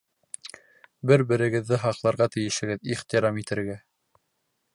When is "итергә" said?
3.45-3.79